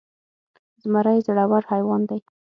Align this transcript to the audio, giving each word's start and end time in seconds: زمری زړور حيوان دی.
زمری 0.83 1.19
زړور 1.27 1.63
حيوان 1.71 2.01
دی. 2.09 2.19